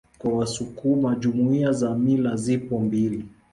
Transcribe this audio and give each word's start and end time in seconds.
Kwa 0.17 0.33
wasukuma 0.37 1.15
Jumuiya 1.15 1.71
za 1.71 1.95
mila 1.95 2.35
zipo 2.35 2.79
mbili 2.79 3.25